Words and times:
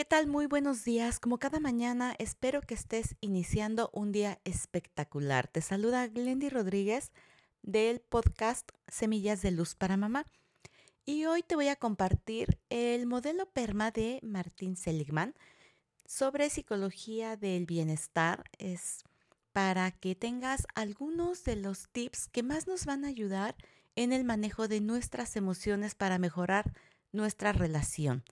¿Qué 0.00 0.06
tal? 0.06 0.28
Muy 0.28 0.46
buenos 0.46 0.82
días. 0.82 1.20
Como 1.20 1.38
cada 1.38 1.60
mañana, 1.60 2.14
espero 2.18 2.62
que 2.62 2.72
estés 2.72 3.16
iniciando 3.20 3.90
un 3.92 4.12
día 4.12 4.40
espectacular. 4.44 5.46
Te 5.46 5.60
saluda 5.60 6.06
Glendy 6.06 6.48
Rodríguez 6.48 7.12
del 7.60 8.00
podcast 8.00 8.70
Semillas 8.88 9.42
de 9.42 9.50
Luz 9.50 9.74
para 9.74 9.98
Mamá. 9.98 10.24
Y 11.04 11.26
hoy 11.26 11.42
te 11.42 11.54
voy 11.54 11.68
a 11.68 11.76
compartir 11.76 12.58
el 12.70 13.04
modelo 13.04 13.50
PERMA 13.50 13.90
de 13.90 14.20
Martín 14.22 14.74
Seligman 14.74 15.34
sobre 16.06 16.48
psicología 16.48 17.36
del 17.36 17.66
bienestar. 17.66 18.44
Es 18.56 19.04
para 19.52 19.90
que 19.90 20.14
tengas 20.14 20.66
algunos 20.74 21.44
de 21.44 21.56
los 21.56 21.90
tips 21.90 22.28
que 22.28 22.42
más 22.42 22.66
nos 22.66 22.86
van 22.86 23.04
a 23.04 23.08
ayudar 23.08 23.54
en 23.96 24.14
el 24.14 24.24
manejo 24.24 24.66
de 24.66 24.80
nuestras 24.80 25.36
emociones 25.36 25.94
para 25.94 26.18
mejorar 26.18 26.72
nuestra 27.12 27.52
relación. 27.52 28.24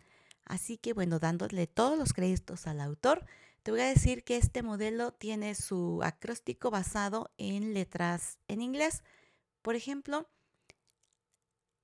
Así 0.48 0.78
que 0.78 0.94
bueno, 0.94 1.18
dándole 1.18 1.66
todos 1.66 1.96
los 1.96 2.12
créditos 2.12 2.66
al 2.66 2.80
autor, 2.80 3.24
te 3.62 3.70
voy 3.70 3.80
a 3.80 3.88
decir 3.88 4.24
que 4.24 4.38
este 4.38 4.62
modelo 4.62 5.12
tiene 5.12 5.54
su 5.54 6.00
acróstico 6.02 6.70
basado 6.70 7.30
en 7.36 7.74
letras 7.74 8.38
en 8.48 8.62
inglés. 8.62 9.02
Por 9.60 9.76
ejemplo, 9.76 10.26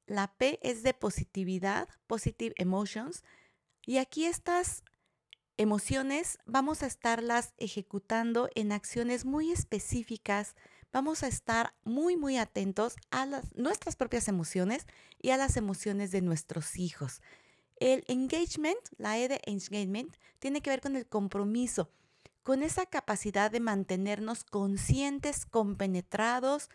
la 0.06 0.34
P 0.36 0.58
es 0.62 0.82
de 0.82 0.94
positividad, 0.94 1.88
positive 2.06 2.54
emotions, 2.56 3.22
y 3.86 3.98
aquí 3.98 4.24
estas 4.24 4.82
emociones 5.58 6.38
vamos 6.46 6.82
a 6.82 6.86
estarlas 6.86 7.52
ejecutando 7.58 8.48
en 8.54 8.72
acciones 8.72 9.26
muy 9.26 9.52
específicas. 9.52 10.56
Vamos 10.90 11.22
a 11.22 11.28
estar 11.28 11.74
muy, 11.84 12.16
muy 12.16 12.38
atentos 12.38 12.96
a 13.10 13.26
las, 13.26 13.54
nuestras 13.54 13.96
propias 13.96 14.28
emociones 14.28 14.86
y 15.20 15.30
a 15.30 15.36
las 15.36 15.58
emociones 15.58 16.12
de 16.12 16.22
nuestros 16.22 16.76
hijos. 16.78 17.20
El 17.76 18.04
engagement, 18.08 18.78
la 18.98 19.18
E 19.18 19.28
de 19.28 19.40
engagement, 19.44 20.14
tiene 20.38 20.60
que 20.60 20.70
ver 20.70 20.80
con 20.80 20.96
el 20.96 21.06
compromiso, 21.06 21.90
con 22.42 22.62
esa 22.62 22.86
capacidad 22.86 23.50
de 23.50 23.60
mantenernos 23.60 24.44
conscientes, 24.44 25.46
compenetrados, 25.46 26.70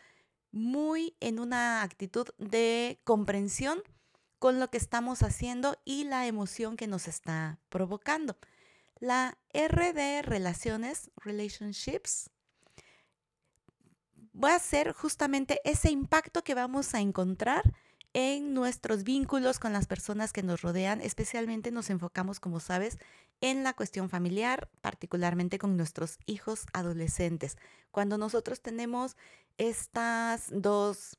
muy 0.52 1.16
en 1.20 1.40
una 1.40 1.84
actitud 1.84 2.28
de 2.38 3.00
comprensión 3.04 3.82
con 4.40 4.60
lo 4.60 4.70
que 4.70 4.78
estamos 4.78 5.22
haciendo 5.22 5.78
y 5.86 6.06
la 6.06 6.26
emoción 6.26 6.76
que 6.76 6.88
nos 6.88 7.08
está 7.08 7.60
provocando. 7.70 8.38
La 9.00 9.38
R 9.54 9.94
de 9.94 10.22
relaciones, 10.22 11.12
relationships, 11.18 12.32
va 14.42 14.56
a 14.56 14.60
ser 14.60 14.94
justamente 14.94 15.62
ese 15.64 15.92
impacto 15.92 16.44
que 16.44 16.56
vamos 16.56 16.94
a 16.96 17.02
encontrar 17.02 17.74
en 18.14 18.54
nuestros 18.54 19.04
vínculos 19.04 19.60
con 19.60 19.74
las 19.74 19.88
personas 19.88 20.34
que 20.34 20.44
nos 20.44 20.62
rodean. 20.62 21.02
Especialmente 21.02 21.72
nos 21.72 21.90
enfocamos, 21.90 22.40
como 22.40 22.60
sabes, 22.60 22.98
en 23.42 23.64
la 23.64 23.74
cuestión 23.74 24.10
familiar, 24.10 24.70
particularmente 24.82 25.60
con 25.60 25.78
nuestros 25.78 26.18
hijos 26.26 26.66
adolescentes. 26.74 27.58
Cuando 27.92 28.18
nosotros 28.18 28.62
tenemos 28.62 29.16
estas 29.58 30.48
dos 30.52 31.18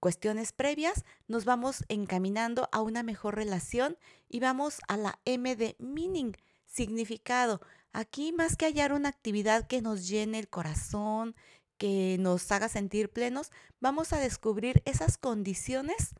cuestiones 0.00 0.52
previas, 0.52 1.04
nos 1.26 1.44
vamos 1.44 1.84
encaminando 1.88 2.68
a 2.72 2.80
una 2.80 3.02
mejor 3.02 3.34
relación 3.34 3.96
y 4.28 4.40
vamos 4.40 4.80
a 4.88 4.96
la 4.96 5.18
M 5.24 5.56
de 5.56 5.76
meaning, 5.78 6.32
significado. 6.66 7.60
Aquí 7.92 8.32
más 8.32 8.56
que 8.56 8.66
hallar 8.66 8.92
una 8.92 9.08
actividad 9.08 9.66
que 9.66 9.80
nos 9.80 10.06
llene 10.06 10.38
el 10.38 10.48
corazón, 10.48 11.34
que 11.78 12.16
nos 12.20 12.50
haga 12.52 12.68
sentir 12.68 13.10
plenos, 13.10 13.50
vamos 13.80 14.12
a 14.12 14.18
descubrir 14.18 14.82
esas 14.84 15.18
condiciones 15.18 16.14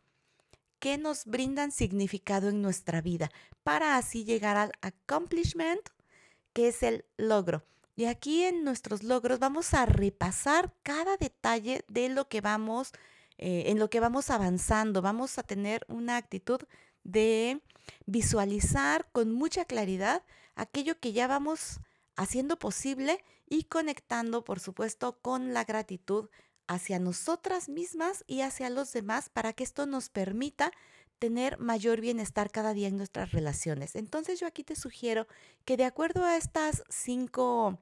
que 0.87 0.99
nos 0.99 1.25
brindan 1.25 1.73
significado 1.73 2.49
en 2.49 2.63
nuestra 2.63 3.01
vida 3.01 3.33
para 3.65 3.97
así 3.97 4.25
llegar 4.25 4.57
al 4.57 4.71
accomplishment, 4.83 5.81
que 6.53 6.69
es 6.69 6.85
el 6.85 7.05
logro. 7.17 7.65
Y 7.97 8.05
aquí 8.05 8.45
en 8.45 8.63
nuestros 8.63 9.03
logros 9.03 9.41
vamos 9.41 9.75
a 9.75 9.85
repasar 9.85 10.73
cada 10.85 11.17
detalle 11.17 11.85
de 11.89 12.09
lo 12.09 12.29
que 12.29 12.41
vamos, 12.41 12.93
eh, 13.37 13.65
en 13.67 13.81
lo 13.81 13.91
que 13.91 13.99
vamos 13.99 14.31
avanzando. 14.31 15.03
Vamos 15.03 15.39
a 15.39 15.43
tener 15.43 15.85
una 15.89 16.19
actitud 16.19 16.61
de 17.03 17.61
visualizar 18.05 19.09
con 19.11 19.33
mucha 19.33 19.65
claridad 19.65 20.23
aquello 20.55 21.01
que 21.01 21.13
ya 21.13 21.27
vamos 21.27 21.81
haciendo 22.15 22.61
posible 22.61 23.25
y 23.49 23.65
conectando, 23.65 24.45
por 24.45 24.61
supuesto, 24.61 25.19
con 25.21 25.53
la 25.53 25.65
gratitud 25.65 26.29
hacia 26.69 26.99
nosotras 26.99 27.69
mismas 27.69 28.25
y 28.27 28.41
hacia 28.41 28.71
los 28.71 28.93
demás 28.93 29.29
para 29.29 29.53
que 29.53 29.65
esto 29.65 29.87
nos 29.87 30.09
permita 30.09 30.73
tener 31.19 31.59
mayor 31.59 32.01
bienestar 32.01 32.51
cada 32.51 32.75
día 32.75 32.89
en 32.89 32.97
nuestras 32.97 33.33
relaciones. 33.33 33.97
Entonces 33.97 34.41
yo 34.41 34.47
aquí 34.47 34.65
te 34.65 34.77
sugiero 34.77 35.27
que 35.65 35.77
de 35.77 35.85
acuerdo 35.85 36.25
a 36.25 36.37
estas 36.37 36.85
cinco, 36.89 37.79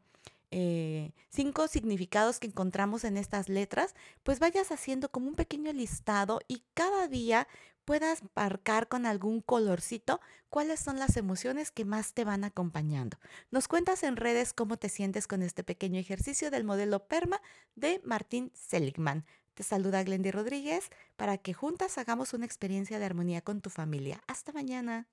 eh, 0.56 1.10
cinco 1.30 1.66
significados 1.66 2.38
que 2.38 2.46
encontramos 2.46 3.02
en 3.02 3.16
estas 3.16 3.48
letras, 3.48 3.96
pues 4.22 4.38
vayas 4.38 4.70
haciendo 4.70 5.10
como 5.10 5.26
un 5.26 5.34
pequeño 5.34 5.72
listado 5.72 6.38
y 6.46 6.62
cada 6.74 7.08
día 7.08 7.48
puedas 7.84 8.22
marcar 8.36 8.86
con 8.86 9.04
algún 9.04 9.40
colorcito 9.40 10.20
cuáles 10.50 10.78
son 10.78 11.00
las 11.00 11.16
emociones 11.16 11.72
que 11.72 11.84
más 11.84 12.14
te 12.14 12.22
van 12.24 12.44
acompañando. 12.44 13.18
Nos 13.50 13.66
cuentas 13.66 14.04
en 14.04 14.14
redes 14.14 14.52
cómo 14.52 14.76
te 14.76 14.88
sientes 14.88 15.26
con 15.26 15.42
este 15.42 15.64
pequeño 15.64 15.98
ejercicio 15.98 16.52
del 16.52 16.62
modelo 16.62 17.08
PERMA 17.08 17.42
de 17.74 18.00
Martín 18.04 18.52
Seligman. 18.54 19.26
Te 19.54 19.64
saluda 19.64 20.04
Glendy 20.04 20.30
Rodríguez 20.30 20.88
para 21.16 21.36
que 21.36 21.52
juntas 21.52 21.98
hagamos 21.98 22.32
una 22.32 22.46
experiencia 22.46 23.00
de 23.00 23.06
armonía 23.06 23.40
con 23.40 23.60
tu 23.60 23.70
familia. 23.70 24.22
Hasta 24.28 24.52
mañana. 24.52 25.08